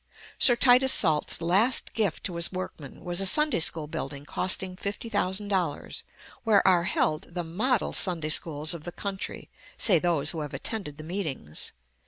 [0.39, 6.03] Sir Titus Salt's last gift to his workmen was a Sunday school building costing $50,000,
[6.43, 10.97] where are held the "model Sunday schools of the country," say those who have attended
[10.97, 11.71] the meetings.